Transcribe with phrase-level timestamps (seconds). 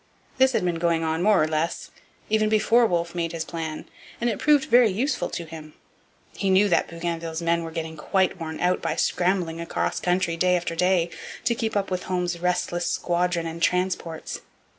[0.39, 1.91] This had been going on, more or less,
[2.27, 3.85] even before Wolfe had made his plan,
[4.19, 5.73] and it proved very useful to him.
[6.35, 10.57] He knew that Bougainville's men were getting quite worn out by scrambling across country, day
[10.57, 11.11] after day,
[11.43, 14.41] to keep up with Holmes's restless squadron and transports.